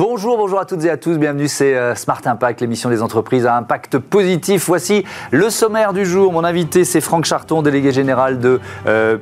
[0.00, 1.18] Bu Bonjour, bonjour à toutes et à tous.
[1.18, 4.64] Bienvenue, c'est euh, Smart Impact, l'émission des entreprises à impact positif.
[4.66, 6.32] Voici le sommaire du jour.
[6.32, 9.18] Mon invité, c'est Franck Charton, délégué général de euh,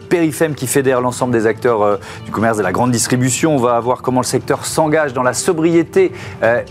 [0.56, 3.56] qui fédère l'ensemble des acteurs euh, du commerce de la grande distribution.
[3.56, 6.10] On va voir comment le secteur s'engage dans la sobriété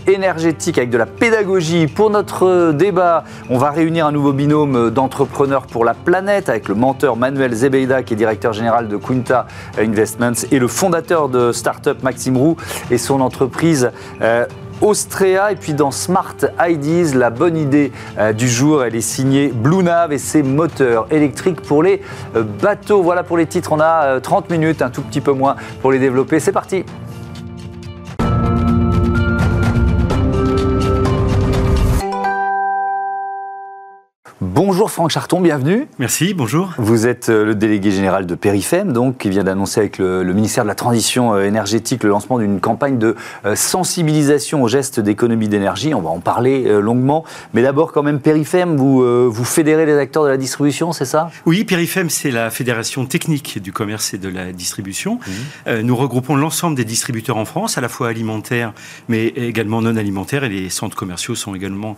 [0.08, 1.86] énergétique avec de la pédagogie.
[1.86, 6.74] Pour notre débat, on va réunir un nouveau binôme d'entrepreneurs pour la planète avec le
[6.74, 9.46] menteur Manuel Zebeida, qui est directeur général de Quinta
[9.78, 12.56] Investments, et le fondateur de Startup Maxime Roux
[12.90, 14.46] et son entreprise euh,
[14.80, 15.52] Austria.
[15.52, 19.82] Et puis dans Smart Ideas, la bonne idée euh, du jour, elle est signée Blue
[19.82, 22.02] Nav et ses moteurs électriques pour les
[22.36, 23.02] euh, bateaux.
[23.02, 25.98] Voilà pour les titres, on a 30 minutes, un tout petit peu moins pour les
[25.98, 26.40] développer.
[26.40, 26.84] C'est parti
[34.78, 35.88] Bonjour Franck Charton, bienvenue.
[35.98, 36.72] Merci, bonjour.
[36.78, 40.62] Vous êtes euh, le délégué général de Perifem, donc, qui vient d'annoncer avec le, ministère
[40.62, 45.48] de la Transition euh, énergétique le lancement d'une campagne de euh, sensibilisation aux gestes d'économie
[45.48, 45.94] d'énergie.
[45.94, 47.24] On va en parler longuement.
[47.54, 51.28] Mais d'abord, quand même, Perifem, vous, vous fédérez les acteurs de la distribution, c'est ça?
[51.44, 55.18] Oui, Perifem, c'est la fédération technique du commerce et de la distribution.
[55.66, 55.80] Mmh.
[55.80, 58.72] nous regroupons l'ensemble des distributeurs en France, à la fois alimentaires,
[59.08, 61.96] mais également non alimentaires, et les centres commerciaux sont également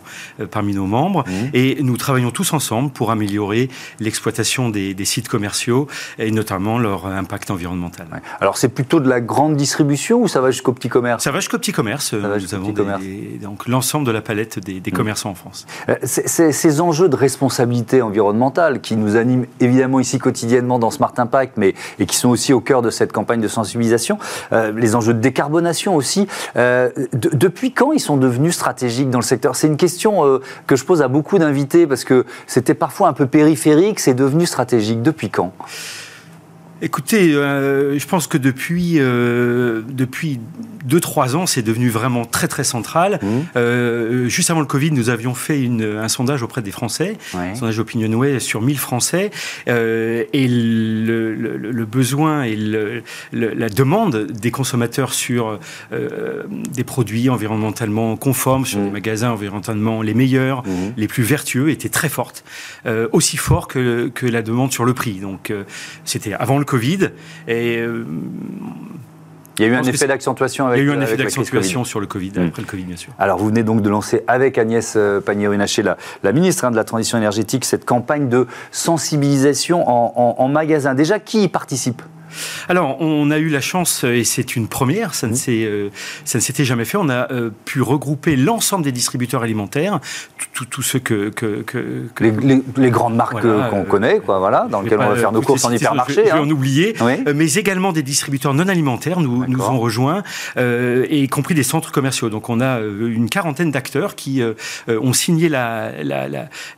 [0.49, 1.23] parmi nos membres.
[1.27, 1.31] Mmh.
[1.53, 3.69] Et nous travaillons tous ensemble pour améliorer
[3.99, 5.87] l'exploitation des, sites commerciaux
[6.19, 8.07] et notamment leur impact environnemental.
[8.39, 11.23] Alors c'est plutôt de la grande distribution ou ça va jusqu'au petit commerce?
[11.23, 12.13] Ça va jusqu'au petit commerce.
[12.13, 12.73] Nous avons
[13.41, 14.93] donc l'ensemble de la palette des, mmh.
[14.93, 15.65] commerçants en France.
[15.89, 21.57] Euh, ces enjeux de responsabilité environnementale qui nous animent évidemment ici quotidiennement dans Smart Impact,
[21.57, 24.17] mais et qui sont aussi au cœur de cette campagne de sensibilisation,
[24.53, 26.27] euh, les enjeux de décarbonation aussi.
[26.55, 29.55] Euh, depuis quand ils sont devenus stratégiques dans le secteur?
[29.55, 32.25] C'est une question que je pose à beaucoup d'invités parce que
[32.61, 35.01] c'était parfois un peu périphérique, c'est devenu stratégique.
[35.01, 35.51] Depuis quand?
[36.83, 40.39] Écoutez, euh, je pense que depuis euh, depuis
[40.83, 43.19] deux trois ans, c'est devenu vraiment très très central.
[43.21, 43.27] Mmh.
[43.55, 47.53] Euh, juste avant le Covid, nous avions fait une, un sondage auprès des Français, un
[47.53, 49.29] sondage Opinionway sur 1000 Français,
[49.67, 52.55] et le, le, le, besoin et
[53.31, 55.59] la demande des consommateurs sur
[55.91, 58.85] des produits environnementalement conformes, sur mmh.
[58.85, 60.93] les magasins environnementalement les meilleurs, mmh.
[60.97, 62.43] les plus vertueux, était très forte,
[63.11, 65.19] aussi fort que, que la demande sur le prix.
[65.19, 65.53] Donc
[66.05, 67.09] c'était avant le Covid.
[67.49, 68.05] Et, euh,
[69.57, 71.83] il y a eu un effet d'accentuation avec Il y a eu un effet d'accentuation
[71.83, 73.11] sur le Covid, après le Covid, bien sûr.
[73.19, 76.77] Alors, vous venez donc de lancer avec Agnès euh, Pannier-Runacher, la, la, ministre hein, de
[76.77, 80.95] la Transition énergétique, cette campagne de sensibilisation en, en magasin.
[80.95, 82.01] Déjà, qui y participe?
[82.67, 85.89] Alors, on a eu la chance, et c'est une première, ça ne, euh,
[86.23, 89.99] s'était jamais fait, on a euh, pu regrouper l'ensemble des distributeurs alimentaires,
[90.69, 91.29] tous ceux que...
[91.29, 95.41] que, que, les, grandes marques qu'on connaît, quoi, voilà, dans lesquelles on va faire nos
[95.41, 96.13] courses en hypermarché.
[96.15, 96.41] Je, vais hein.
[96.41, 100.23] en oublier, euh, mais également des distributeurs non alimentaires nous, nous ont rejoints,
[100.57, 102.29] et y compris des centres commerciaux.
[102.29, 104.41] Donc on a une quarantaine d'acteurs qui
[104.87, 106.27] ont signé la, la,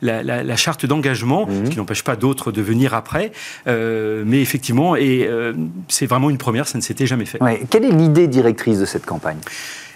[0.02, 1.68] la, la charte d'engagement, mmh.
[1.70, 3.32] qui n'empêche pas d'autres de venir après,
[3.66, 5.43] mais effectivement, et euh,
[5.88, 7.38] c'est vraiment une première, ça ne s'était jamais fait.
[7.70, 9.38] Quelle est l'idée directrice de cette campagne?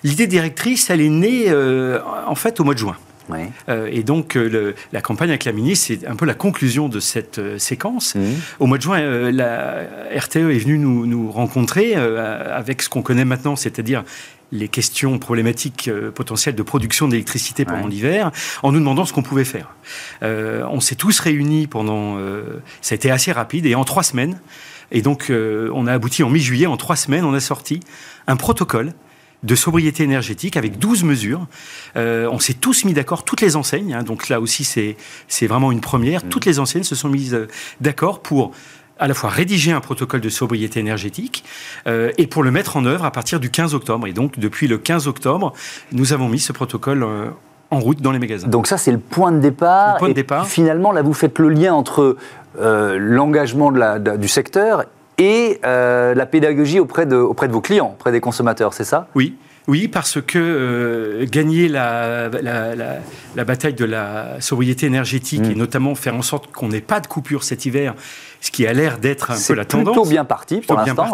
[0.05, 2.97] L'idée directrice, elle est née euh, en fait au mois de juin.
[3.69, 4.39] Euh, et donc,
[4.93, 8.15] la campagne avec la ministre, c'est un peu la conclusion de cette séquence.
[8.15, 8.21] Mmh.
[8.59, 9.83] Au mois de juin, la
[10.17, 14.03] RTE est venue nous, nous rencontrer avec ce qu'on connaît maintenant, c'est-à-dire
[14.51, 18.31] les questions problématiques potentielles de production d'électricité pendant l'hiver,
[18.63, 19.75] en nous demandant ce qu'on pouvait faire.
[20.23, 22.17] on s'est tous réunis pendant...
[22.81, 24.39] ça a été assez rapide, et en trois semaines,
[24.91, 27.81] et donc, euh, on a abouti en mi-juillet, en trois semaines, on a sorti
[28.27, 28.93] un protocole
[29.45, 31.47] de sobriété énergétique avec 12 mesures.
[31.97, 34.97] Euh, on s'est tous mis d'accord, toutes les enseignes, hein, donc là aussi c'est,
[35.47, 36.29] vraiment une première, mmh.
[36.29, 37.47] toutes les enseignes se sont mises euh,
[37.81, 38.51] d'accord pour
[38.99, 41.45] à la fois rédiger un protocole de sobriété énergétique
[41.87, 44.09] et pour le mettre en œuvre à partir du 15 octobre.
[44.09, 45.53] Et donc depuis le 15 octobre,
[45.93, 47.07] nous avons mis ce protocole
[47.71, 48.49] en route dans les magasins.
[48.49, 49.95] Donc ça c'est le point de départ.
[49.95, 50.49] Le point de départ.
[50.49, 52.17] Finalement là vous faites le lien entre
[52.61, 54.85] l'engagement du secteur
[55.19, 59.09] et euh, la pédagogie auprès de, auprès de vos clients, auprès des consommateurs, c'est ça?
[59.15, 59.35] Oui.
[59.67, 65.51] Oui, parce que euh, gagner la, la, bataille de la sobriété énergétique mm.
[65.51, 67.95] et notamment faire en sorte qu'on n'ait pas de coupure cet hiver,
[68.41, 69.89] ce qui a l'air d'être un peu la tendance.
[69.89, 71.13] C'est plutôt bien parti pour l'instant.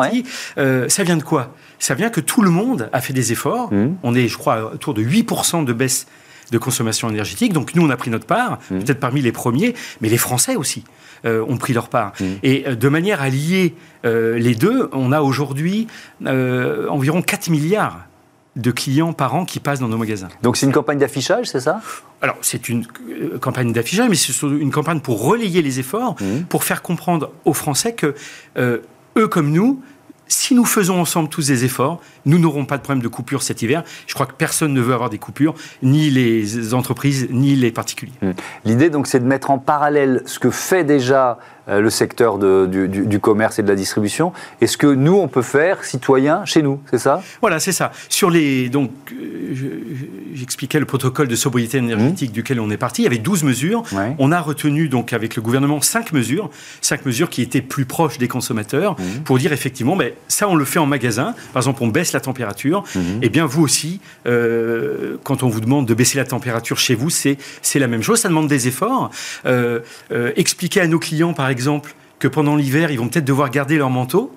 [0.88, 1.52] ça vient de quoi?
[1.80, 3.72] Ça vient que tout le monde a fait des efforts.
[3.72, 3.96] Mm.
[4.04, 6.06] On est, je crois, autour de 8% de baisse
[6.52, 7.52] de consommation énergétique.
[7.52, 8.78] Donc nous, on a pris notre part, mm.
[8.80, 10.84] peut-être parmi les premiers, mais les Français aussi.
[11.26, 12.12] Euh, ont pris leur part.
[12.20, 12.24] Mmh.
[12.42, 13.74] Et euh, de manière à lier
[14.04, 15.86] euh, les deux, on a aujourd'hui
[16.26, 18.04] environ 4 milliards
[18.56, 20.28] de clients par an qui passent dans nos magasins.
[20.42, 21.80] Donc c'est une campagne d'affichage, c'est ça?
[22.20, 22.86] Alors c'est une
[23.40, 26.42] campagne d'affichage, mais c'est une campagne pour relayer les efforts, mmh.
[26.50, 28.14] pour faire comprendre aux Français que
[28.58, 29.82] eux comme nous,
[30.28, 33.62] si nous faisons ensemble tous des efforts, nous n'aurons pas de problème de coupure cet
[33.62, 33.84] hiver.
[34.06, 38.12] Je crois que personne ne veut avoir des coupures, ni les entreprises, ni les particuliers.
[38.22, 38.30] Mmh.
[38.64, 41.38] L'idée, donc, c'est de mettre en parallèle ce que fait déjà
[41.68, 45.40] euh, le secteur du, commerce et de la distribution et ce que nous, on peut
[45.40, 47.22] faire, citoyens, chez nous, c'est ça?
[47.40, 47.90] Voilà, c'est ça.
[48.10, 49.54] Sur les, donc, euh,
[50.34, 52.34] j'expliquais le protocole de sobriété énergétique mmh.
[52.34, 53.00] duquel on est parti.
[53.00, 53.82] Il y avait 12 mesures.
[54.18, 56.50] On a retenu, donc, avec le gouvernement, 5 mesures.
[56.82, 59.22] 5 mesures qui étaient plus proches des consommateurs mmh.
[59.24, 61.34] pour dire effectivement, mais ça, on le fait en magasin.
[61.54, 62.84] Par exemple, on baisse la température.
[62.94, 62.98] Mmh.
[62.98, 66.94] Et eh bien, vous aussi, euh, quand on vous demande de baisser la température chez
[66.94, 67.38] vous, c'est
[67.74, 68.20] la même chose.
[68.20, 69.10] Ça demande des efforts.
[70.36, 73.90] expliquer à nos clients, par exemple, que pendant l'hiver, ils vont peut-être devoir garder leur
[73.90, 74.32] manteau.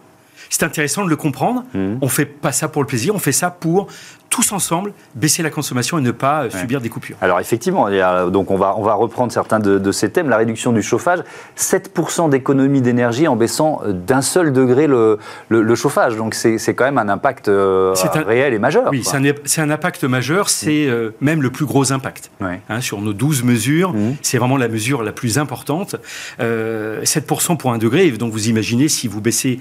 [0.49, 1.63] C'est intéressant de le comprendre.
[1.73, 1.95] Mmh.
[2.01, 3.87] On fait pas ça pour le plaisir, on fait ça pour
[4.29, 7.17] tous ensemble baisser la consommation et ne pas euh, subir des coupures.
[7.21, 7.89] Alors effectivement,
[8.29, 10.29] donc on va, on va reprendre certains de, ces thèmes.
[10.29, 11.19] La réduction du chauffage,
[11.57, 15.19] 7% d'économie d'énergie en baissant euh, d'un seul degré le,
[15.49, 16.17] le, chauffage.
[16.17, 18.89] Donc c'est quand même un impact euh, réel et majeur.
[18.91, 20.89] Oui, c'est un, un, impact majeur, c'est
[21.21, 22.31] même le plus gros impact.
[22.41, 24.15] Hein, sur nos 12 mesures, mmh.
[24.21, 25.95] c'est vraiment la mesure la plus importante.
[26.39, 29.59] 7% pour un degré, donc vous imaginez si vous baissez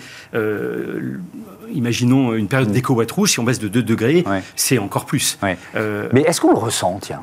[1.75, 2.73] imaginons une période mmh.
[2.73, 4.25] d'éco-watt rouge, si on baisse de 2 degrés,
[4.57, 5.39] c'est encore plus.
[5.77, 7.23] Euh, Mais est-ce qu'on le ressent, tiens,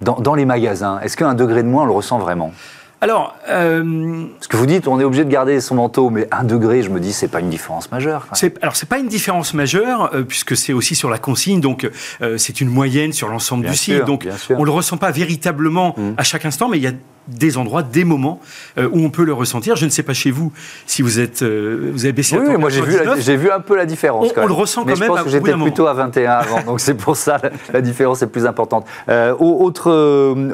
[0.00, 1.00] dans, les magasins?
[1.00, 2.52] Est-ce qu'un degré de moins, on le ressent vraiment?
[3.00, 4.26] Alors, euh...
[4.40, 6.90] ce que vous dites, on est obligé de garder son manteau, mais un degré, je
[6.90, 8.26] me dis, c'est pas une différence majeure.
[8.32, 11.90] C'est, alors, c'est pas une différence majeure, euh, puisque c'est aussi sur la consigne, donc
[12.22, 14.04] euh, c'est une moyenne sur l'ensemble du site.
[14.04, 16.10] Donc, on le ressent pas véritablement mmh.
[16.16, 16.92] à chaque instant, mais il y a
[17.28, 18.40] des endroits, des moments
[18.78, 19.76] euh, où on peut le ressentir.
[19.76, 20.52] Je ne sais pas chez vous
[20.86, 22.36] si vous êtes, euh, vous avez baissé.
[22.38, 24.28] Oui, moi j'ai vu, j'ai vu un peu la différence.
[24.36, 25.02] On, le ressent quand Mais même.
[25.02, 27.38] Je pense que j'étais plutôt à 21 avant, donc c'est pour ça
[27.72, 28.86] la, différence est plus importante.
[29.08, 29.90] Euh, autre,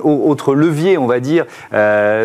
[0.03, 1.45] autre levier, on va dire,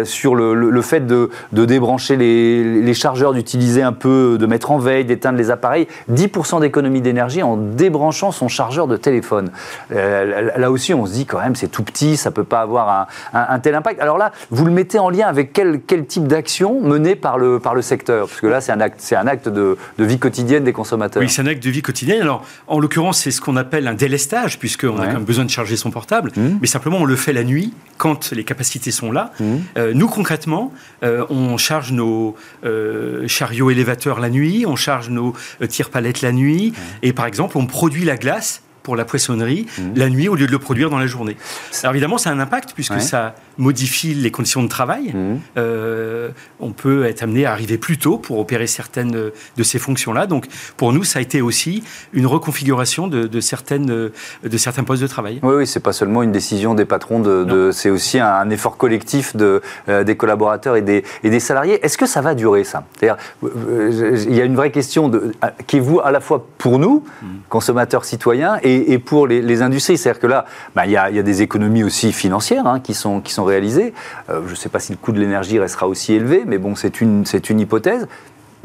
[0.04, 5.06] sur le, fait de, débrancher les, les chargeurs, d'utiliser un peu, de mettre en veille,
[5.06, 5.88] d'éteindre les appareils.
[6.12, 9.50] 10% d'économie d'énergie en débranchant son chargeur de téléphone.
[9.90, 13.60] là aussi, on se dit quand même, c'est tout petit, ça peut pas avoir un
[13.60, 14.02] tel impact.
[14.02, 17.60] Alors là, vous le mettez en lien avec quel, quel type d'action menée par le,
[17.60, 18.28] par le secteur?
[18.28, 21.22] Parce que là, c'est un acte, c'est un acte de, de, vie quotidienne des consommateurs.
[21.22, 22.22] Oui, c'est un acte de vie quotidienne.
[22.22, 25.50] Alors, en l'occurrence, c'est ce qu'on appelle un délestage, puisqu'on a quand même besoin de
[25.50, 26.32] charger son portable.
[26.36, 26.58] Mmh.
[26.62, 29.32] Mais simplement, on le fait la nuit, quand les capacités sont là.
[29.40, 29.46] Mmh.
[29.78, 30.74] Euh, nous, concrètement,
[31.04, 35.34] euh, on charge nos euh, chariots élévateurs la nuit, on charge nos
[35.68, 36.72] tire-palettes la nuit.
[36.72, 36.82] Mmh.
[37.04, 39.82] Et par exemple, on produit la glace pour la poissonnerie mmh.
[39.96, 41.36] la nuit au lieu de le produire dans la journée.
[41.82, 45.14] Alors évidemment, ça a un impact puisque ça modifie les conditions de travail.
[45.14, 45.40] Mmh.
[45.58, 46.30] Euh,
[46.60, 50.28] on peut être amené à arriver plus tôt pour opérer certaines de ces fonctions-là.
[50.28, 50.48] Donc
[50.78, 55.40] pour nous, ça a été aussi une reconfiguration de, certaines, de certains postes de travail.
[55.44, 59.36] Oui, oui c'est pas seulement une décision des patrons, de, c'est aussi un, effort collectif
[59.36, 61.84] de, euh, des collaborateurs et des, et des salariés.
[61.84, 62.86] Est-ce que ça va durer ça?
[62.98, 65.34] C'est-à-dire, euh, il y a une vraie question de,
[65.66, 67.26] qui est vous à la fois pour nous, mmh.
[67.50, 69.98] consommateurs citoyens, et et, pour les, industries.
[69.98, 73.34] C'est-à-dire que là, bah, il y, a, des économies aussi financières hein, qui, sont, qui
[73.34, 73.94] sont réalisées.
[74.30, 76.76] Euh, je ne sais pas si le coût de l'énergie restera aussi élevé, mais bon,
[76.76, 78.08] c'est une, une hypothèse.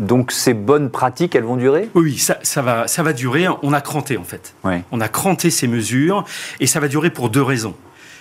[0.01, 1.91] Donc ces bonnes pratiques, elles vont durer?
[1.95, 3.47] Oui, ça, ça, va, ça va durer.
[3.63, 4.55] On a cranté en fait.
[4.91, 6.25] On a cranté ces mesures
[6.59, 7.75] et ça va durer pour deux raisons.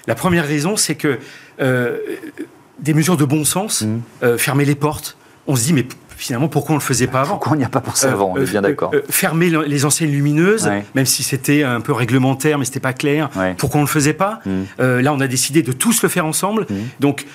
[0.06, 1.20] La première raison, c'est que
[1.62, 1.98] euh,
[2.80, 4.00] des mesures de bon sens, mmh.
[4.24, 5.16] euh, fermer les portes,
[5.48, 5.86] on se dit mais
[6.20, 8.34] finalement, pourquoi on ne le faisait pas avant Pourquoi on n'y a pas pensé avant
[8.34, 8.92] On est bien euh, d'accord.
[8.94, 13.30] Euh, fermer les enseignes lumineuses, même si c'était un peu réglementaire, mais c'était pas clair.
[13.58, 14.52] Pourquoi on ne le faisait pas mm.
[14.82, 16.68] euh, Là, on a décidé de tous le faire ensemble.
[16.70, 16.76] Mm.
[17.00, 17.26] Donc,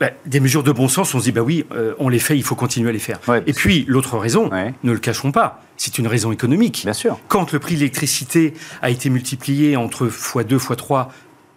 [0.00, 1.64] bah, des mesures de bon sens, on se dit, bah oui,
[1.98, 3.20] on les fait, il faut continuer à les faire.
[3.46, 4.50] et puis, l'autre raison,
[4.82, 6.82] ne le cachons pas, c'est une raison économique.
[6.84, 7.18] Bien sûr.
[7.28, 11.06] Quand le prix de l'électricité a été multiplié entre x2, x3,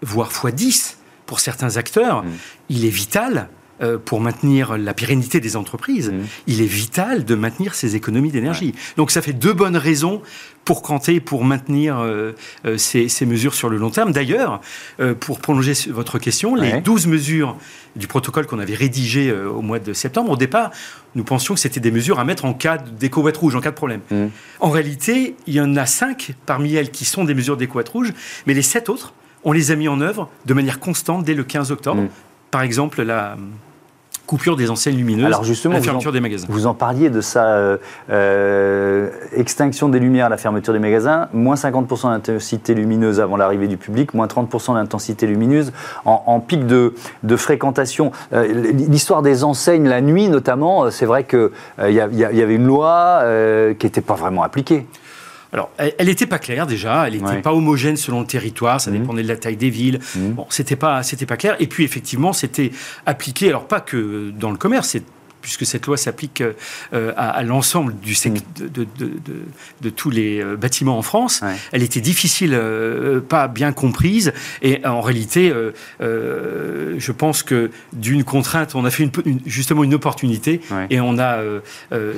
[0.03, 0.95] voire x10
[1.25, 2.29] pour certains acteurs, mm.
[2.69, 3.47] il est vital
[3.81, 6.19] euh, pour maintenir la pérennité des entreprises, mmh.
[6.45, 8.75] il est vital de maintenir ces économies d'énergie.
[8.95, 10.21] Donc ça fait deux bonnes raisons
[10.65, 12.33] pour cranter, pour maintenir euh,
[12.65, 14.11] euh, ces, mesures sur le long terme.
[14.11, 14.61] D'ailleurs,
[15.19, 17.57] pour prolonger votre question, les 12 mesures
[17.95, 20.71] du protocole qu'on avait rédigé au mois de septembre, au départ,
[21.15, 23.75] nous pensions que c'était des mesures à mettre en cas déco rouge, en cas de
[23.75, 24.01] problème.
[24.11, 24.25] Mmh.
[24.59, 28.13] En réalité, il y en a cinq parmi elles qui sont des mesures d'éco rouge,
[28.45, 31.43] mais les sept autres, on les a mis en œuvre de manière constante dès le
[31.43, 32.03] 15 octobre.
[32.03, 32.09] Mmh.
[32.51, 33.37] Par exemple, la
[34.25, 36.47] coupure des enseignes lumineuses, Alors justement, la fermeture des magasins.
[36.49, 37.77] Vous en parliez de sa euh,
[38.09, 43.77] euh, extinction des lumières, la fermeture des magasins, moins 50% d'intensité lumineuse avant l'arrivée du
[43.77, 45.71] public, moins 30% d'intensité lumineuse
[46.05, 48.11] en, pic de, de fréquentation.
[48.33, 51.49] Euh, l'histoire des enseignes la nuit, notamment, c'est vrai qu'il
[51.79, 53.23] il y, y, avait une loi
[53.77, 54.87] qui n'était pas vraiment appliquée.
[55.53, 58.97] Alors, elle n'était pas claire déjà, elle n'était pas homogène selon le territoire, ça mmh.
[58.97, 59.99] dépendait de la taille des villes.
[60.15, 60.29] Mmh.
[60.29, 61.57] Bon, c'était pas, c'était pas clair.
[61.59, 62.71] Et puis effectivement, c'était
[63.05, 64.95] appliqué, alors pas que dans le commerce,
[65.41, 66.43] puisque cette loi s'applique
[66.93, 68.37] à, l'ensemble du mm.
[68.59, 68.87] de,
[69.81, 72.59] de, tous les bâtiments en France, elle était difficile,
[73.27, 75.53] pas bien comprise, et en réalité,
[75.99, 81.39] je pense que d'une contrainte, on a fait une, justement une opportunité, et on a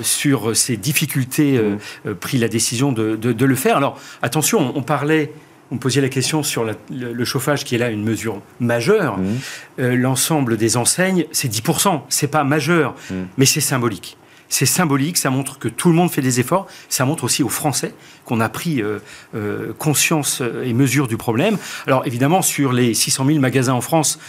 [0.01, 2.13] sur ces difficultés mm.
[2.15, 3.77] pris la décision de, le faire.
[3.77, 5.31] Alors attention, on parlait
[5.71, 9.17] me posiez la question sur le, chauffage qui est là une mesure majeure.
[9.17, 9.23] Mmh.
[9.79, 12.01] Euh, l'ensemble des enseignes, c'est 10%.
[12.09, 13.15] C'est pas majeur, mmh.
[13.37, 14.17] mais c'est symbolique.
[14.49, 16.67] C'est symbolique, ça montre que tout le monde fait des efforts.
[16.87, 17.93] Ça montre aussi aux Français
[18.23, 18.99] qu'on a pris euh,
[19.35, 21.57] euh, conscience et mesure du problème.
[21.87, 24.19] Alors évidemment, sur les 600 000 magasins en France,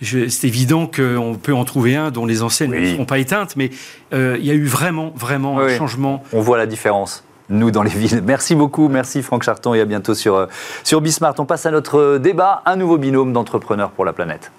[0.00, 3.70] c'est évident qu'on peut en trouver un dont les enseignes ne seront pas éteintes, mais
[4.12, 6.22] il y a eu vraiment, vraiment un changement.
[6.32, 8.22] On voit la différence nous dans les villes.
[8.24, 10.46] Merci beaucoup, merci Franck Charton et à bientôt sur, euh,
[10.84, 11.34] sur Bismart.
[11.38, 14.50] On passe à notre débat, un nouveau binôme d'entrepreneurs pour la planète.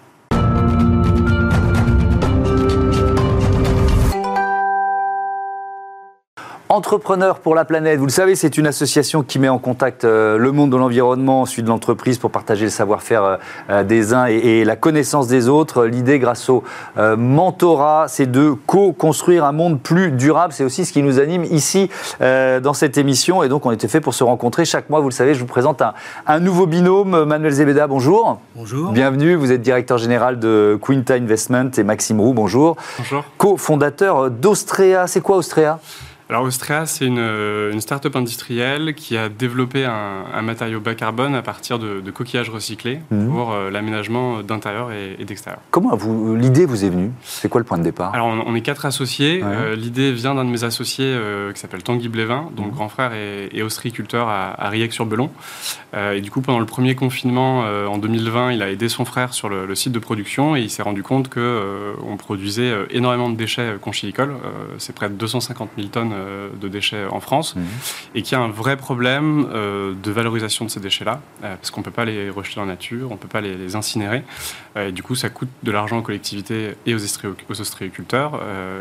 [6.79, 10.37] Entrepreneurs pour la planète, vous le savez, c'est une association qui met en contact euh,
[10.37, 13.35] le monde de l'environnement, celui de l'entreprise, pour partager le savoir-faire euh,
[13.69, 15.83] euh, des uns et, la connaissance des autres.
[15.83, 16.63] L'idée, grâce au
[16.95, 20.53] mentorat, c'est de co-construire un monde plus durable.
[20.53, 23.43] C'est aussi ce qui nous anime ici dans cette émission.
[23.43, 24.63] Et donc, on était fait pour se rencontrer.
[24.63, 25.81] Chaque mois, vous le savez, je vous présente
[26.27, 27.25] un, nouveau binôme.
[27.25, 28.39] Manuel Zebeda, bonjour.
[28.55, 28.91] Bonjour.
[28.91, 29.35] Bienvenue.
[29.35, 32.77] Vous êtes directeur général de Quinta Investment et Maxime Roux, bonjour.
[32.99, 33.25] Bonjour.
[33.37, 35.07] Co-fondateur d'Austrea.
[35.07, 35.79] C'est quoi Austrea?
[36.29, 41.41] Alors Austria, c'est une, une start-up industrielle qui a développé un, matériau bas carbone à
[41.41, 43.31] partir de, coquillages recyclés mhm.
[43.31, 45.59] pour euh, l'aménagement d'intérieur et, d'extérieur.
[45.71, 45.97] Comment
[46.35, 47.11] l'idée vous est venue?
[47.23, 48.13] C'est quoi le point de départ?
[48.13, 49.41] Alors on, est quatre associés.
[49.43, 52.75] Euh, l'idée vient d'un de mes associés euh, qui s'appelle Tanguy Blévin, dont le mhm.
[52.75, 55.31] grand frère est, est ostréiculteur à, à Riec-sur-Belon.
[55.95, 59.49] et du coup, pendant le premier confinement en 2020, il a aidé son frère sur
[59.49, 63.77] le, site de production et il s'est rendu compte que on produisait énormément de déchets
[63.81, 64.35] conchilicoles.
[64.77, 67.63] c'est près de 250 000 tonnes euh, de déchets en France mhm.
[68.15, 71.71] et qu'il y a un vrai problème euh, de valorisation de ces déchets-là euh, parce
[71.71, 74.23] qu'on ne peut pas les rejeter dans la nature, on ne peut pas les, incinérer
[74.75, 78.39] et du coup ça coûte de l'argent aux collectivités et aux, aux ostréiculteurs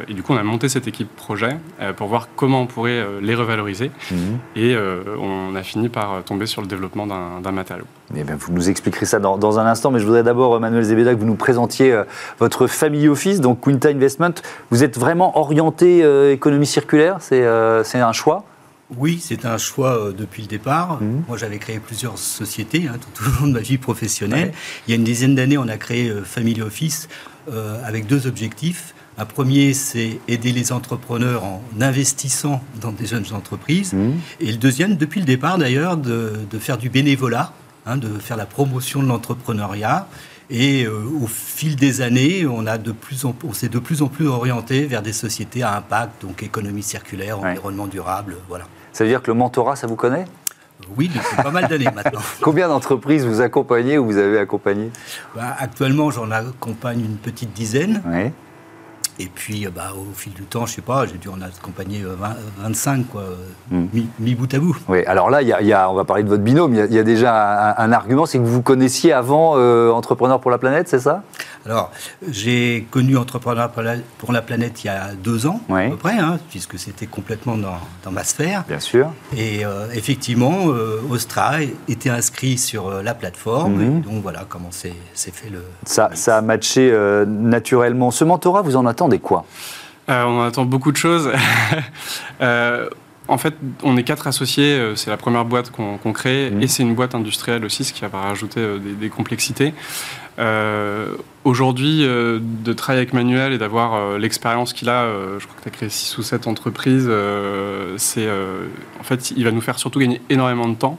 [0.09, 1.59] et du coup on a monté cette équipe projet
[1.97, 4.39] pour voir comment on pourrait les revaloriser mhm.
[4.57, 4.75] et
[5.19, 7.85] on a fini par tomber sur le développement d'un matériau.
[8.17, 11.15] Eh bien, vous nous expliquerez ça dans, un instant, mais je voudrais d'abord, Manuel Zebeda,
[11.15, 12.03] que vous nous présentiez
[12.39, 14.35] votre family office, donc Quinta Investment.
[14.71, 16.03] Vous êtes vraiment orienté
[16.33, 18.45] économie circulaire c'est un choix
[18.97, 21.01] oui, c'est un choix euh, depuis le départ.
[21.03, 21.25] Mhm.
[21.29, 24.53] Moi, j'avais créé plusieurs sociétés hein, tout, au long de ma vie professionnelle.
[24.87, 27.09] Il y a une dizaine d'années, on a créé euh, Family Office
[27.83, 28.95] avec deux objectifs.
[29.17, 33.95] Un premier, c'est aider les entrepreneurs en investissant dans des jeunes entreprises.
[33.95, 34.19] Mhm.
[34.41, 37.55] Et le deuxième, depuis le départ d'ailleurs, de, faire du bénévolat,
[37.87, 40.07] hein, de faire la promotion de l'entrepreneuriat
[40.51, 44.03] et euh, au fil des années, on, a de plus en, on s'est de plus
[44.03, 48.37] en plus orienté vers des sociétés à impact, donc économie circulaire, environnement durable.
[48.49, 48.65] Voilà.
[48.93, 50.25] Ça veut dire que le mentorat, ça vous connaît?
[50.97, 52.21] Oui, depuis pas mal d'années maintenant.
[52.41, 54.91] Combien d'entreprises vous accompagnez ou vous avez accompagné
[55.35, 58.03] bah, Actuellement, j'en accompagne une petite dizaine.
[58.07, 58.31] Oui.
[59.21, 62.05] Et puis, euh, bah, au fil du temps, je sais pas, j'ai dû en accompagner
[62.59, 63.25] 25, quoi,
[63.71, 63.87] hmm.
[64.21, 64.77] mis, bout à bout.
[64.89, 66.75] Oui, alors là, y y a, on va parler de votre binôme.
[66.75, 70.51] Il y, a déjà un, argument, c'est que vous vous connaissiez avant euh, Entrepreneur pour
[70.51, 71.23] la planète, c'est ça?
[71.69, 71.93] Alors,
[72.31, 76.39] j'ai connu Entrepreneur pour la, planète il y a deux ans, à peu près, hein,
[76.51, 78.65] puisque c'était complètement dans, dans, ma sphère.
[78.67, 79.11] Bien sûr.
[79.37, 80.65] Et euh, effectivement,
[81.11, 83.75] Ostra était inscrit sur la plateforme.
[83.75, 84.01] Mhm.
[84.03, 85.63] donc voilà comment c'est fait le.
[85.85, 86.91] Ça, ça a matché
[87.27, 88.11] naturellement.
[88.11, 89.45] Ce mentorat, vous en attendez quoi?
[90.09, 91.31] Euh, On attend beaucoup de choses.
[92.41, 92.89] Euh,
[93.27, 96.63] en fait, on est quatre associés, euh, c'est la première boîte qu'on crée, mmh.
[96.63, 99.75] et c'est une boîte industrielle aussi, ce qui va rajouter des, complexités.
[101.45, 105.07] Aujourd'hui, de travailler avec Manuel et d'avoir l'expérience qu'il a,
[105.39, 107.11] je crois que tu as créé six ou sept entreprises,
[107.97, 108.29] c'est
[109.01, 110.99] en fait, il va nous faire surtout gagner énormément de temps.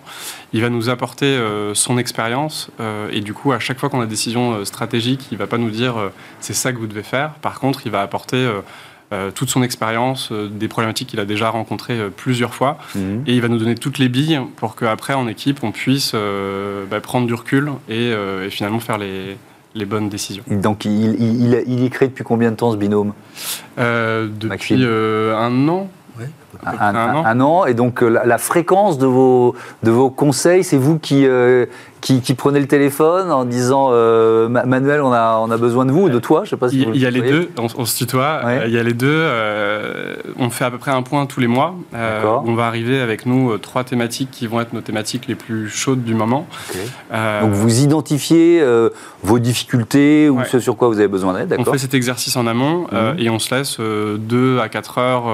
[0.52, 1.40] Il va nous apporter
[1.74, 2.72] son expérience,
[3.12, 5.72] et du coup, à chaque fois qu'on a des décisions stratégiques, il va pas nous
[5.72, 5.96] dire
[6.40, 7.34] c'est ça que vous devez faire.
[7.36, 8.50] Par contre, il va apporter
[9.12, 12.78] euh, toute son expérience, euh, des problématiques qu'il a déjà rencontrées euh, plusieurs fois.
[12.94, 13.24] Mhm.
[13.26, 17.00] Et il va nous donner toutes les billes pour qu'après, en équipe, on puisse bah,
[17.02, 18.14] prendre du recul et,
[18.50, 19.38] finalement faire les,
[19.74, 20.44] les, bonnes décisions.
[20.50, 23.14] Donc, il, il, il, est créé depuis combien de temps ce binôme?
[23.78, 25.90] Depuis un an.
[26.66, 27.66] Un, an.
[27.66, 31.26] Et donc la, fréquence de vos, de vos conseils, c'est vous qui,
[32.02, 33.92] qui, prenez le téléphone en disant
[34.50, 36.82] Manuel, on a, on a besoin de vous ou de toi Je sais pas si
[36.82, 38.42] Il y, a les deux, on, se tutoie.
[38.66, 39.26] Il y a les deux.
[40.38, 41.76] on fait à peu près un point tous les mois.
[41.94, 46.04] on va arriver avec nous trois thématiques qui vont être nos thématiques les plus chaudes
[46.04, 46.48] du moment.
[47.12, 48.64] donc vous identifiez
[49.24, 52.48] vos difficultés ou ce sur quoi vous avez besoin d'aide, On fait cet exercice en
[52.48, 53.20] amont mhm.
[53.20, 55.26] et on se laisse deux à quatre heures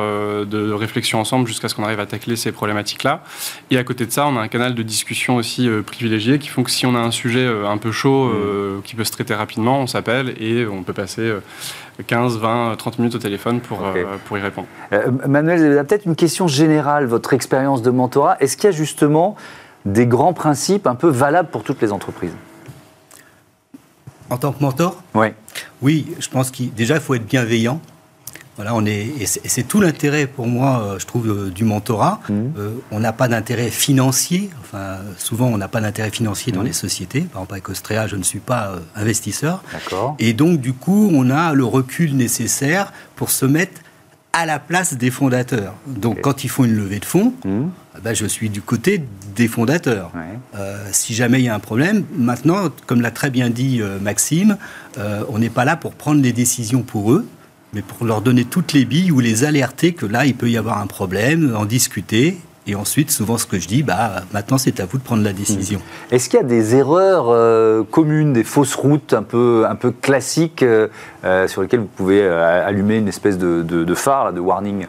[0.46, 3.24] de réflexion ensemble jusqu'à ce qu'on arrive à tacler ces problématiques-là.
[3.70, 6.64] Et à côté de ça, on a un canal de discussion aussi privilégié qui font
[6.64, 8.82] que si on a un sujet un peu chaud mmh.
[8.84, 11.32] qui peut se traiter rapidement, on s'appelle et on peut passer
[12.08, 13.84] 15, 20, 30 minutes au téléphone pour,
[14.26, 14.68] pour y répondre.
[15.28, 18.38] Manuel, vous avez peut-être une question générale, votre expérience de mentorat.
[18.40, 19.36] Est-ce qu'il y a justement
[19.86, 22.34] des grands principes un peu valables pour toutes les entreprises?
[24.30, 25.04] En tant que mentor?
[25.14, 25.28] Oui.
[25.82, 27.80] Oui, je pense qu'il déjà il faut être bienveillant.
[28.56, 32.22] Voilà, on est, et c'est tout l'intérêt pour moi, euh, je trouve, euh, du mentorat.
[32.30, 32.34] Mmh.
[32.58, 34.50] Euh, on n'a pas d'intérêt financier.
[34.62, 36.68] Enfin, souvent, on n'a pas d'intérêt financier dans mmh.
[36.68, 37.22] les sociétés.
[37.22, 39.62] Par exemple, avec Ostrea, je ne suis pas investisseur.
[40.20, 43.82] Et donc, du coup, on a le recul nécessaire pour se mettre
[44.32, 45.74] à la place des fondateurs.
[45.88, 47.64] Donc, quand ils font une levée de fonds, mmh.
[47.98, 49.04] eh ben, je suis du côté
[49.36, 50.12] des fondateurs.
[50.94, 54.58] si jamais il y a un problème, maintenant, comme l'a très bien dit Maxime,
[54.98, 57.28] on n'est pas là pour prendre les décisions pour eux
[57.76, 60.58] mais pour leur donner toutes les billes ou les alerter que là, il peut y
[60.58, 62.38] avoir un problème, en discuter.
[62.68, 65.34] Et ensuite, souvent, ce que je dis, bah, maintenant, c'est à vous de prendre la
[65.34, 65.80] décision.
[65.80, 66.16] Mmh.
[66.16, 69.92] Est-ce qu'il y a des erreurs euh, communes, des fausses routes un peu, un peu
[69.92, 70.88] classiques euh,
[71.26, 74.88] euh, sur lesquelles vous pouvez allumer une espèce de, de, phare, de warning?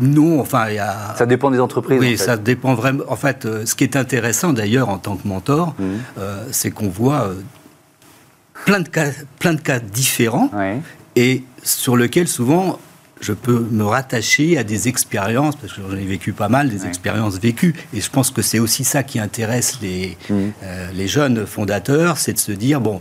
[0.00, 1.14] Non, enfin, il y a...
[1.16, 2.00] Ça dépend des entreprises.
[2.00, 3.04] Oui, ça dépend vraiment.
[3.08, 5.84] En fait, ce qui est intéressant d'ailleurs en tant que mentor, mmh.
[6.50, 7.30] c'est qu'on voit
[8.66, 10.50] plein de cas, plein de cas différents
[11.14, 12.78] et sur lesquels souvent
[13.20, 16.84] je peux me rattacher à des expériences, parce que j'en ai vécu pas mal, des
[16.84, 17.74] expériences vécues.
[17.94, 20.34] Et je pense que c'est aussi ça qui intéresse les, mmh.
[20.62, 23.00] euh, les jeunes fondateurs, c'est de se dire, bon,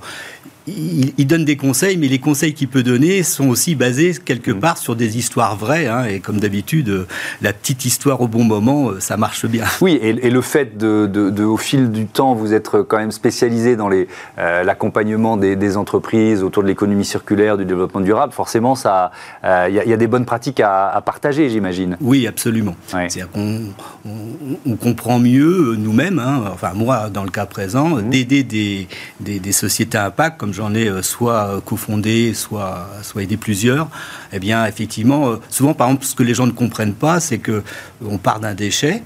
[0.68, 4.60] il, donne des conseils, mais les conseils qu'il peut donner sont aussi basés quelque mm.
[4.60, 5.88] part sur des histoires vraies.
[5.88, 7.08] Hein, et comme d'habitude, euh,
[7.42, 9.66] la petite histoire au bon moment, euh, ça marche bien.
[9.82, 13.90] Oui, et, le fait de, au fil du temps, vous être quand même spécialisé dans
[13.92, 19.12] euh, l'accompagnement des, entreprises autour de l'économie circulaire, du développement durable, forcément, ça,
[19.44, 21.98] il y, a des bonnes pratiques à, partager, j'imagine.
[22.02, 22.76] Oui, absolument.
[22.88, 23.62] C'est-à-dire qu'on
[24.66, 28.10] on, comprend mieux nous-mêmes, hein, enfin moi dans le cas présent, mm.
[28.10, 28.88] d'aider des,
[29.20, 33.90] des, des sociétés à impact comme j'en ai euh, soit cofondé, soit, soit aidé plusieurs,
[34.32, 37.40] eh bien, effectivement, euh, souvent, par exemple, ce que les gens ne comprennent pas, c'est
[37.40, 37.64] que
[38.04, 39.04] on part d'un déchet.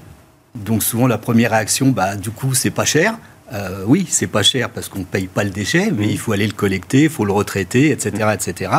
[0.54, 3.18] Donc, souvent, la première réaction, bah, du coup, c'est pas cher.
[3.52, 6.32] Euh, oui, c'est pas cher parce qu'on ne paye pas le déchet, mais il faut
[6.32, 8.28] aller le collecter, il faut le retraiter, etc.
[8.34, 8.72] etc.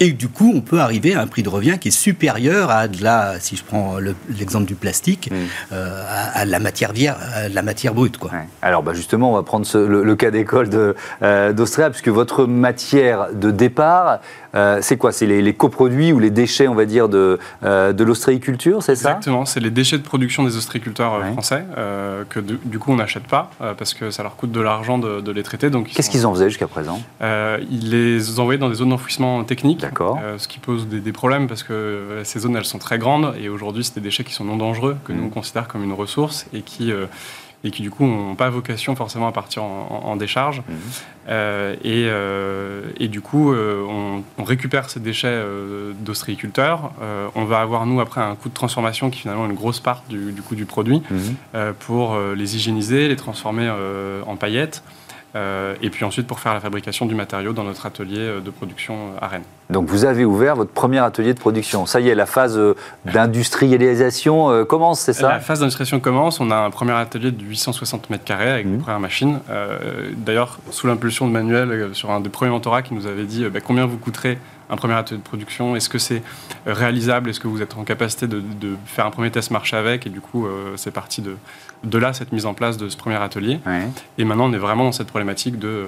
[0.00, 2.88] Et du coup, on peut arriver à un prix de revient qui est supérieur à
[2.88, 5.30] de la, si je prends l'exemple du plastique,
[5.72, 6.92] euh, à, la matière
[7.50, 8.18] la matière brute.
[8.18, 8.30] Quoi.
[8.62, 13.50] Alors bah justement, on va prendre le, cas d'école d'Austria, euh, puisque votre matière de
[13.50, 14.20] départ,
[14.54, 15.12] euh, c'est quoi?
[15.12, 19.10] C'est les, coproduits ou les déchets, on va dire, de, euh, de l'ostréiculture, c'est ça?
[19.10, 21.64] Exactement, c'est les déchets de production des ostréiculteurs euh, français,
[22.28, 25.42] que du, coup on n'achète pas, parce que ça leur coûte de l'argent de, les
[25.42, 25.70] traiter.
[25.70, 27.00] Qu'est-ce qu'ils en faisaient jusqu'à présent?
[27.20, 30.18] Ils les envoyaient dans des zones d'enfouissement technique, D'accord.
[30.38, 33.84] ce qui pose des, problèmes, parce que ces zones, elles sont très grandes, et aujourd'hui,
[33.84, 35.16] c'est des déchets qui sont non dangereux, que mmh.
[35.16, 36.92] nous on considère comme une ressource, et qui
[37.64, 40.58] et qui du coup n'ont pas vocation forcément à partir en, décharge.
[40.58, 40.76] Mhm.
[41.28, 43.84] Euh, et, euh, et, du coup, euh,
[44.38, 45.42] on, récupère ces déchets
[46.00, 46.92] d'ostréiculteurs.
[47.34, 50.04] on va avoir, nous, après, un coût de transformation qui finalement est une grosse part
[50.08, 51.74] du, du coût du produit mhm.
[51.80, 53.70] pour les hygiéniser, les transformer
[54.26, 54.82] en paillettes.
[55.36, 58.50] Euh, et puis ensuite pour faire la fabrication du matériau dans notre atelier euh, de
[58.50, 59.42] production euh, à Rennes.
[59.68, 61.84] Donc vous avez ouvert votre premier atelier de production.
[61.84, 62.58] Ça y est, la phase
[63.04, 65.28] d'industrialisation commence, c'est ça?
[65.28, 66.40] La phase d'industrialisation commence.
[66.40, 68.78] On a un premier atelier de 860 mètres carrés avec mmh.
[68.78, 69.40] premières machines.
[70.16, 73.60] D'ailleurs, sous l'impulsion de Manuel, sur un des premiers mentorats qui nous avait dit bah,
[73.60, 74.38] combien vous coûterait
[74.70, 75.76] un premier atelier de production?
[75.76, 76.22] Est-ce que c'est
[76.64, 77.28] réalisable?
[77.28, 78.42] Est-ce que vous êtes en capacité de,
[78.86, 80.06] faire un premier test marché avec?
[80.06, 81.36] Et du coup, c'est parti de,
[81.84, 83.60] de là cette mise en place de ce premier atelier.
[84.18, 85.86] Et maintenant, on est vraiment dans cette problématique de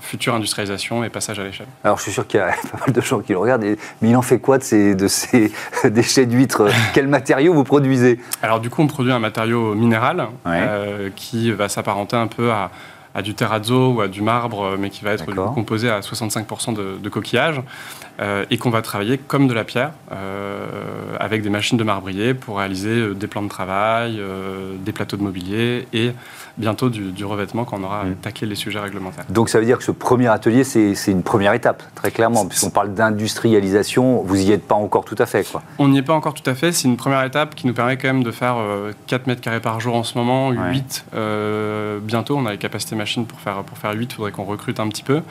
[0.00, 1.66] future industrialisation et passage à l'échelle.
[1.84, 3.64] Alors, je suis sûr qu'il y a pas mal de gens qui le regardent,
[4.00, 5.52] mais il en fait quoi de ces, de ces
[5.84, 6.68] déchets d'huîtres?
[6.94, 8.18] Quel matériau vous produisez?
[8.42, 12.70] Alors, du coup, on produit un matériau minéral euh, qui va s'apparenter un peu à
[13.14, 16.98] à du terrazzo ou à du marbre, mais qui va être composé à 65% de,
[17.02, 17.60] de coquillage,
[18.20, 20.66] euh, et qu'on va travailler comme de la pierre, euh,
[21.18, 24.20] avec des machines de marbrier pour réaliser euh, des plans de travail,
[24.84, 26.12] des plateaux de mobilier et
[26.60, 28.14] bientôt du, revêtement quand on aura mmh.
[28.16, 29.24] taclé les sujets réglementaires.
[29.28, 32.70] Donc ça veut dire que ce premier atelier, c'est une première étape, très clairement, puisqu'on
[32.70, 35.50] parle d'industrialisation, vous n'y êtes pas encore tout à fait.
[35.50, 35.62] Quoi.
[35.78, 37.96] On n'y est pas encore tout à fait, c'est une première étape qui nous permet
[37.96, 38.56] quand même de faire
[39.06, 41.04] 4 mètres carrés par jour en ce moment, 8
[42.02, 44.80] bientôt, on a les capacités machines pour faire, pour faire 8, il faudrait qu'on recrute
[44.80, 45.22] un petit peu,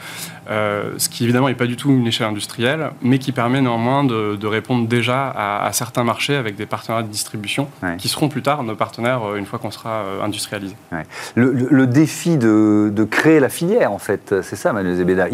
[0.48, 4.46] ce qui évidemment n'est pas du tout une échelle industrielle, mais qui permet néanmoins de,
[4.50, 8.74] répondre déjà à, certains marchés avec des partenaires de distribution qui seront plus tard nos
[8.74, 10.74] partenaires une fois qu'on sera industrialisé.
[11.34, 15.26] Le, défi de, créer la filière, en fait, c'est ça, Manuel Zebeda.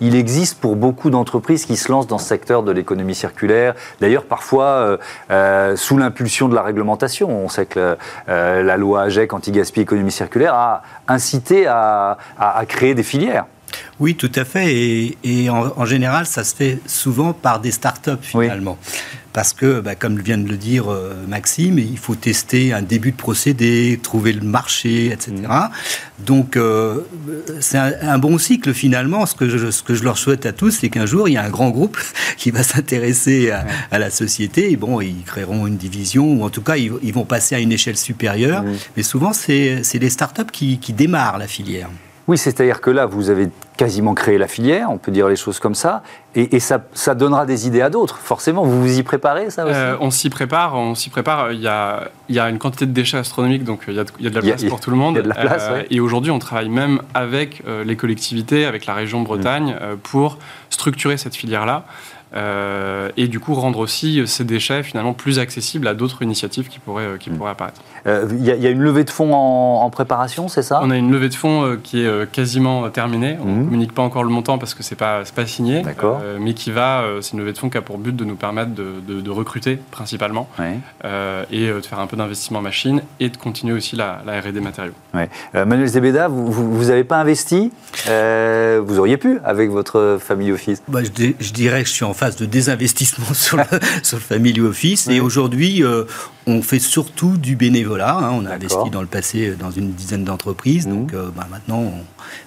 [0.00, 3.74] Il, existe pour beaucoup d'entreprises qui se lancent dans ce secteur de l'économie circulaire.
[4.00, 4.96] D'ailleurs, parfois euh,
[5.30, 7.30] euh, sous l'impulsion de la réglementation.
[7.30, 7.96] On sait que
[8.28, 12.16] euh, la loi AGEC, anti-gaspi économie circulaire, a incité à
[12.66, 13.46] créer des filières.
[14.00, 15.16] Oui, tout à fait.
[15.24, 18.78] Et, en, général, ça se fait souvent par des startups finalement.
[19.32, 23.12] Parce que, bah, comme vient de le dire euh, Maxime, il faut tester un début
[23.12, 25.32] de procédé, trouver le marché, etc.
[25.32, 26.24] Mm.
[26.24, 27.02] Donc, euh,
[27.60, 29.26] c'est un, bon cycle finalement.
[29.26, 31.36] Ce que, je, ce que je leur souhaite à tous, c'est qu'un jour, il y
[31.36, 31.98] a un grand groupe
[32.36, 33.52] qui va s'intéresser
[33.90, 34.72] à, la société.
[34.72, 37.70] Et bon, ils créeront une division, ou en tout cas, ils, vont passer à une
[37.70, 38.62] échelle supérieure.
[38.62, 38.76] Mm.
[38.96, 41.90] Mais souvent, c'est les startups qui, qui démarrent la filière.
[42.28, 45.58] Oui, c'est-à-dire que là, vous avez quasiment créé la filière, on peut dire les choses
[45.60, 46.02] comme ça,
[46.34, 48.18] et, ça, donnera des idées à d'autres.
[48.18, 51.52] Forcément, vous vous y préparez, ça aussi euh, On s'y prépare, on s'y prépare.
[51.52, 54.04] Il y, a, il y a une quantité de déchets astronomiques, donc il y a
[54.04, 55.14] de, il y a de la place pour tout le monde.
[55.14, 57.96] Il y a de la place, euh, Et aujourd'hui, on travaille même avec euh, les
[57.96, 59.96] collectivités, avec la région Bretagne, mmh.
[60.02, 60.38] pour
[60.68, 61.86] structurer cette filière-là.
[62.34, 66.78] Euh, et du coup rendre aussi ces déchets finalement plus accessibles à d'autres initiatives qui
[66.78, 67.38] pourraient, qui mm.
[67.38, 67.80] pourraient apparaître.
[68.08, 70.80] Il euh, y, a une levée de fonds en, préparation, c'est ça?
[70.82, 73.36] On a une levée de fonds euh, qui est quasiment terminée.
[73.42, 73.64] On ne mm.
[73.64, 75.82] communique pas encore le montant parce que c'est pas pas signé,
[76.40, 78.72] mais qui va, c'est une levée de fonds qui a pour but de nous permettre
[78.74, 80.48] de, de, recruter principalement
[81.50, 84.94] et de faire un peu d'investissement machine et de continuer aussi la, la R&D matériaux.
[85.54, 87.72] Manuel Zebeda, vous n'avez pas investi?
[88.06, 90.82] Vous auriez pu avec votre famille office.
[90.88, 93.64] Bah, je, je, dirais que je suis en phase de désinvestissement sur le,
[94.02, 95.08] sur le Family Office.
[95.08, 96.04] Et aujourd'hui, euh,
[96.46, 97.97] on fait surtout du bénévolat.
[98.00, 98.30] Hein.
[98.32, 100.86] On a investi dans le passé dans une dizaine d'entreprises.
[100.86, 100.90] Mmh.
[100.90, 101.92] Donc euh, bah, maintenant,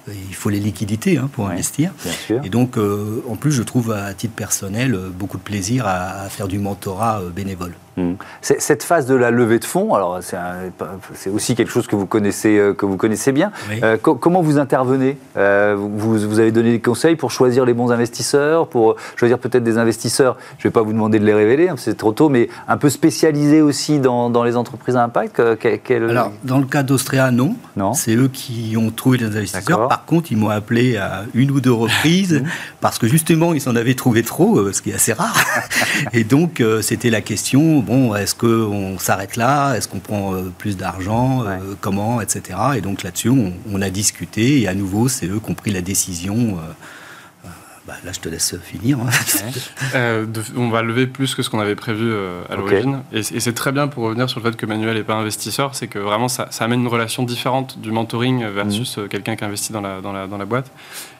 [0.07, 1.91] il faut les liquidités hein, pour investir.
[2.43, 6.47] Et donc, euh, en plus, je trouve à titre personnel beaucoup de plaisir à, faire
[6.47, 7.73] du mentorat bénévole.
[8.01, 8.15] Mmh.
[8.41, 10.19] Cette phase de la levée de fonds, alors
[11.13, 13.51] c'est aussi quelque chose que vous connaissez, que vous connaissez bien.
[14.01, 15.17] comment vous intervenez?
[15.35, 19.77] Vous, vous, avez donné des conseils pour choisir les bons investisseurs, pour choisir peut-être des
[19.77, 22.49] investisseurs, je ne vais pas vous demander de les révéler, hein, c'est trop tôt, mais
[22.67, 27.55] un peu spécialisés aussi dans, les entreprises à impact Alors, dans le cas d'Austria, non.
[27.75, 27.93] non.
[27.93, 29.87] C'est eux qui ont trouvé les investisseurs.
[29.87, 32.43] Par contre, ils m'ont appelé à une ou deux reprises
[32.81, 35.35] parce que justement, ils en avaient trouvé trop, euh, ce qui est assez rare.
[36.13, 39.75] Et donc, euh, c'était la question bon, est-ce qu'on s'arrête là?
[39.75, 41.43] Est-ce qu'on prend euh, plus d'argent?
[41.81, 42.21] Comment?
[42.21, 42.57] Etc.
[42.75, 45.71] Et donc là-dessus, on, on, a discuté et à nouveau, c'est eux qui ont pris
[45.71, 46.59] la décision.
[47.87, 48.99] Bah, là, je te laisse finir.
[48.99, 49.09] Hein.
[49.93, 50.25] Euh,
[50.55, 53.01] on va lever plus que ce qu'on avait prévu euh, à l'origine.
[53.11, 55.87] Et, c'est très bien pour revenir sur le fait que Manuel n'est pas investisseur, c'est
[55.87, 59.81] que vraiment ça, amène une relation différente du mentoring versus euh, quelqu'un qui investit dans
[59.81, 60.71] la, dans la, dans la boîte.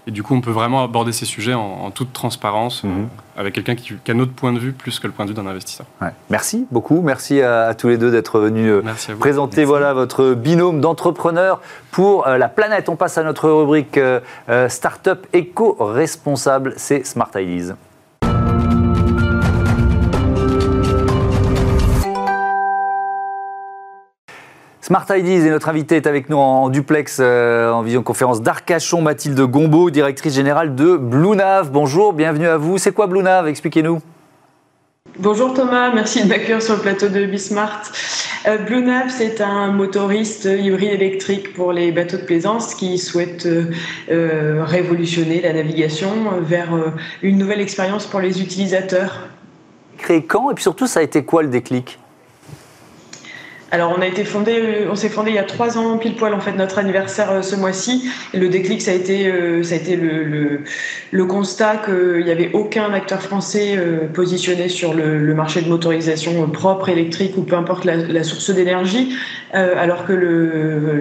[0.07, 3.07] Et du coup, on peut vraiment aborder ces sujets en, toute transparence mhm.
[3.37, 5.45] avec quelqu'un qui, a notre point de vue plus que le point de vue d'un
[5.45, 5.85] investisseur.
[6.29, 7.01] Merci beaucoup.
[7.01, 8.83] Merci à, tous les deux d'être venus
[9.19, 11.61] présenter voilà, votre binôme d'entrepreneurs
[11.91, 12.89] pour la planète.
[12.89, 13.99] On passe à notre rubrique
[14.69, 16.73] Startup éco-responsable.
[16.77, 17.75] C'est Smart Ideas.
[24.91, 29.39] Smart Ideas et notre invité est avec nous en, duplex euh, en visioconférence d'Arcachon, Mathilde
[29.39, 31.71] Gombeau, directrice générale de Blue Nav.
[31.71, 32.77] Bonjour, bienvenue à vous.
[32.77, 33.47] C'est quoi Blue Nav?
[33.47, 34.01] Expliquez-nous.
[35.17, 37.83] Bonjour Thomas, merci de m'accueillir sur le plateau de Bismart.
[38.47, 43.45] Euh, Blue Nav, c'est un motoriste hybride électrique pour les bateaux de plaisance qui souhaite
[43.45, 46.67] euh, révolutionner la navigation vers
[47.21, 49.29] une nouvelle expérience pour les utilisateurs.
[49.97, 50.51] Créé quand?
[50.51, 51.97] Et puis surtout, ça a été quoi le déclic?
[53.71, 56.33] Alors on a été fondé, on s'est fondé il y a trois ans pile poil
[56.33, 58.09] en fait notre anniversaire euh, ce mois-ci.
[58.33, 60.61] Le déclic ça a été, euh, ça a été le, le,
[61.11, 66.49] le constat qu'il n'y avait aucun acteur français euh, positionné sur le, marché de motorisation
[66.49, 69.15] propre électrique ou peu importe la, la source d'énergie,
[69.53, 70.11] alors que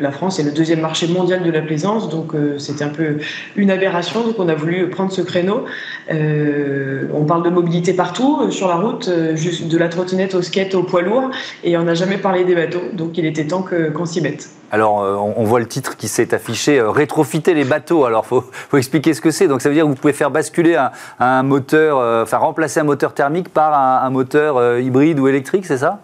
[0.01, 2.09] la France est le deuxième marché mondial de la plaisance.
[2.09, 3.17] Donc c'était un peu
[3.57, 4.23] une aberration.
[4.23, 5.65] Donc on a voulu prendre ce créneau.
[6.09, 11.03] on parle de mobilité partout sur la route, de la trottinette au skate au poids
[11.03, 11.31] lourd,
[11.65, 14.49] et on n'a jamais parlé des donc il était temps qu'on s'y mette.
[14.73, 18.05] Alors, euh, on voit le titre qui s'est affiché euh, rétrofiter les bateaux.
[18.05, 19.49] Alors, faut, faut expliquer ce que c'est.
[19.49, 20.79] Donc, ça veut dire que vous pouvez faire basculer
[21.19, 25.79] un, moteur, euh, enfin remplacer un moteur thermique par un, moteur hybride ou électrique, c'est
[25.79, 26.01] ça?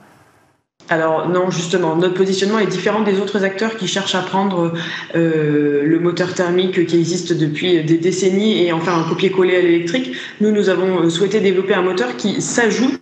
[0.88, 4.72] Alors non, justement, notre positionnement est différent des autres acteurs qui cherchent à prendre
[5.16, 9.60] euh, le moteur thermique qui existe depuis des décennies et en faire un copier-coller à
[9.62, 10.12] l'électrique.
[10.40, 13.00] Nous, nous avons souhaité développer un moteur qui s'ajoute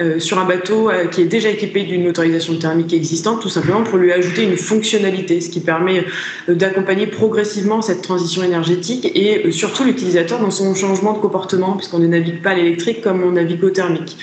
[0.00, 3.82] euh, sur un bateau euh, qui est déjà équipé d'une motorisation thermique existante, tout simplement
[3.82, 6.04] pour lui ajouter une fonctionnalité, ce qui permet
[6.48, 11.98] euh, d'accompagner progressivement cette transition énergétique et surtout l'utilisateur dans son changement de comportement, puisqu'on
[11.98, 14.16] ne navigue pas à l'électrique comme on navigue au thermique.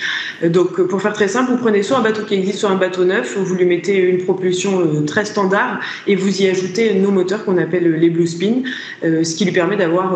[0.44, 3.04] Donc, pour faire très simple, vous prenez soit un bateau qui existe, soit un bateau
[3.04, 7.58] neuf, vous lui mettez une propulsion très standard et vous y ajoutez nos moteurs qu'on
[7.58, 8.62] appelle les Blue Spin,
[9.02, 10.14] ce qui lui permet d'avoir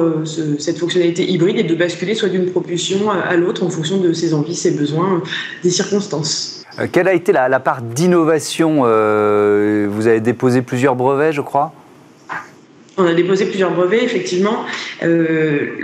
[0.58, 4.34] cette fonctionnalité hybride et de basculer soit d'une propulsion à l'autre en fonction de ses
[4.34, 5.22] envies, ses besoins
[5.62, 6.64] des circonstances.
[6.78, 11.72] Euh, quelle a été la, part d'innovation euh, Vous avez déposé plusieurs brevets, je crois?
[12.96, 14.64] On a déposé plusieurs brevets, effectivement.
[15.02, 15.76] Euh,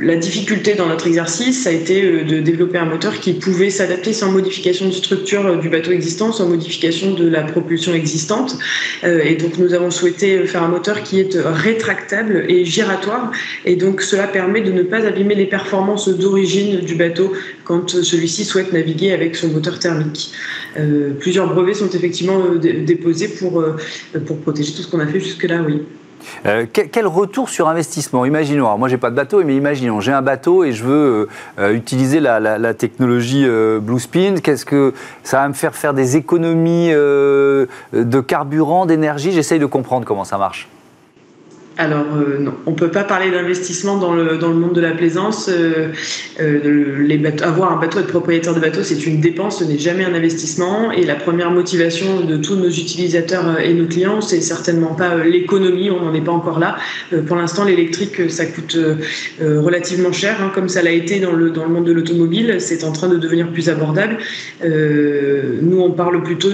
[0.00, 3.70] la difficulté dans notre exercice, ça a été euh, de développer un moteur qui pouvait
[3.70, 8.58] s'adapter sans modification de structure euh, du bateau existant, sans modification de la propulsion existante.
[9.02, 13.30] et donc, nous avons souhaité faire un moteur qui est rétractable et giratoire.
[13.64, 17.32] Et donc, cela permet de ne pas abîmer les performances d'origine du bateau
[17.64, 20.32] quand celui-ci souhaite naviguer avec son moteur thermique.
[21.18, 23.64] plusieurs brevets sont effectivement déposés pour,
[24.26, 25.82] pour protéger tout ce qu'on a fait jusque-là, oui.
[26.46, 28.24] Euh, quel, retour sur investissement?
[28.24, 30.92] Imaginons, alors moi j'ai pas de bateau, mais imaginons, j'ai un bateau et je veux
[30.92, 31.28] euh,
[31.58, 33.46] euh, utiliser la, technologie
[33.80, 34.36] Blue Spin.
[34.42, 39.32] Qu'est-ce que ça va me faire faire des économies de carburant, d'énergie?
[39.32, 40.68] J'essaye de comprendre comment ça marche.
[41.78, 44.90] Alors euh, on ne peut pas parler d'investissement dans le, dans le monde de la
[44.90, 45.48] plaisance.
[45.48, 45.88] Euh,
[46.40, 50.14] euh, avoir un bateau, être propriétaire de bateau, c'est une dépense, ce n'est jamais un
[50.14, 50.90] investissement.
[50.92, 55.90] Et la première motivation de tous nos utilisateurs et nos clients, c'est certainement pas l'économie,
[55.90, 56.76] on n'en est pas encore là.
[57.26, 58.76] pour l'instant, l'électrique, ça coûte
[59.40, 62.56] relativement cher, hein, comme ça l'a été dans le, dans le monde de l'automobile.
[62.58, 64.18] C'est en train de devenir plus abordable.
[64.62, 66.50] nous, on parle plutôt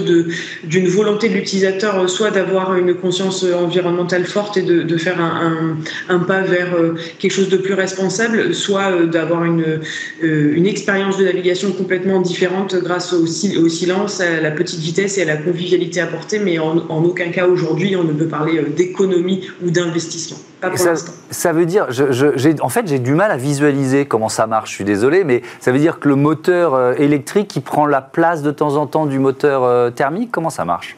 [0.63, 6.19] d'une volonté de l'utilisateur, soit d'avoir une conscience environnementale forte et de, de faire un,
[6.19, 9.81] pas vers euh, quelque chose de plus responsable, soit euh, d'avoir une,
[10.23, 15.17] euh, une expérience de navigation complètement différente grâce au, au, silence, à la petite vitesse
[15.17, 19.47] et à la convivialité apportée, mais en, aucun cas aujourd'hui on ne peut parler d'économie
[19.63, 20.37] ou d'investissement.
[20.75, 20.93] Ça,
[21.29, 24.75] ça, veut dire, je, en fait j'ai du mal à visualiser comment ça marche, je
[24.75, 28.49] suis désolé, mais ça veut dire que le moteur électrique qui prend la place de
[28.49, 30.97] temps en temps du moteur thermique, comment ça marche?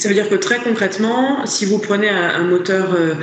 [0.00, 3.14] Ça veut dire que très concrètement, si vous prenez un, moteur, euh,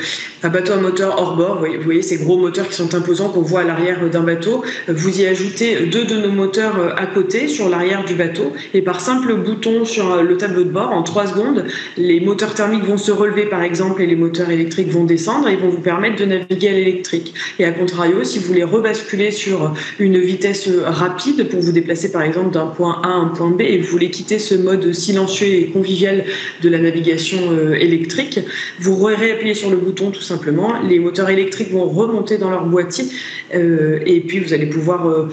[0.44, 3.42] un bateau à moteur hors bord, vous voyez, ces gros moteurs qui sont imposants qu'on
[3.42, 7.48] voit à l'arrière d'un bateau, vous y ajoutez deux de nos moteurs euh, à côté
[7.48, 11.02] sur l'arrière du bateau et par simple bouton sur euh, le tableau de bord, en
[11.02, 11.66] trois secondes,
[11.98, 15.56] les moteurs thermiques vont se relever par exemple et les moteurs électriques vont descendre et
[15.56, 17.34] vont vous permettre de naviguer à l'électrique.
[17.58, 22.22] Et à contrario, si vous voulez rebasculer sur une vitesse rapide pour vous déplacer par
[22.22, 25.48] exemple d'un point A à un point B et vous voulez quitter ce mode silencieux
[25.48, 26.24] et convivial
[26.62, 28.40] de la navigation euh, électrique.
[28.80, 33.06] Vous réappuyez sur le bouton tout simplement, les moteurs électriques vont remonter dans leur boîtier
[33.54, 35.30] euh, et puis vous allez pouvoir euh,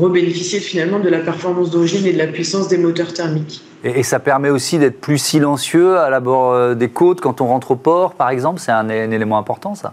[0.00, 3.62] rebénéficier finalement de la performance d'origine et de la puissance des moteurs thermiques.
[3.84, 7.72] Et, ça permet aussi d'être plus silencieux à la bord des côtes quand on rentre
[7.72, 8.60] au port, par exemple?
[8.60, 9.92] C'est un élément important, ça?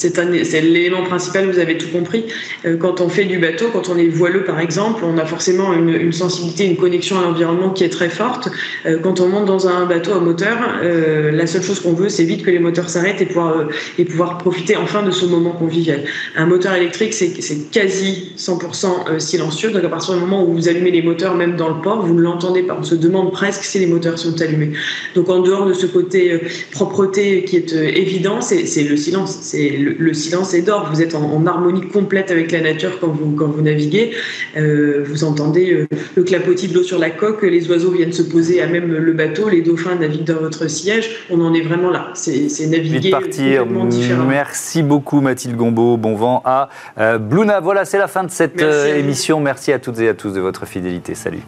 [0.00, 2.24] C'est l'élément principal, vous avez tout compris.
[2.64, 5.74] Euh, quand on fait du bateau, quand on est voileux par exemple, on a forcément
[5.74, 8.48] une, sensibilité, une connexion à l'environnement qui est très forte.
[8.86, 12.08] Euh, quand on monte dans un bateau à moteur, euh, la seule chose qu'on veut,
[12.08, 15.52] c'est vite que les moteurs s'arrêtent et pouvoir, et pouvoir profiter enfin de ce moment
[15.52, 16.04] convivial.
[16.34, 19.70] Un moteur électrique, c'est quasi 100% silencieux.
[19.70, 22.14] Donc à partir du moment où vous allumez les moteurs, même dans le port, vous
[22.14, 22.76] ne l'entendez pas.
[22.78, 24.72] On se demande presque si les moteurs sont allumés.
[25.14, 29.38] Donc en dehors de ce côté propreté qui est évident, c'est le silence.
[29.42, 30.88] C'est silence est d'or.
[30.92, 34.12] Vous êtes en, harmonie complète avec la nature quand vous, quand vous naviguez.
[34.56, 38.22] Euh, vous entendez euh, le clapotis de l'eau sur la coque, les oiseaux viennent se
[38.22, 41.26] poser à même le bateau, les dauphins naviguent dans votre siège.
[41.30, 42.10] On en est vraiment là.
[42.14, 43.66] C'est naviguer partir.
[43.66, 44.28] différemment.
[44.28, 45.96] Merci beaucoup Mathilde Gombeau.
[45.96, 47.60] Bon vent à euh, Bluna.
[47.60, 49.40] Voilà, c'est la fin de cette émission.
[49.40, 51.14] Merci à toutes et à tous de votre fidélité.
[51.14, 51.40] Salut.